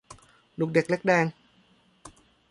[0.59, 1.25] ลูกเด็กเล็กแดง